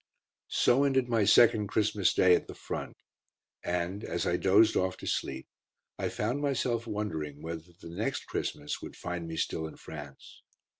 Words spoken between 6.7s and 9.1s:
wondering whether the next Christmas would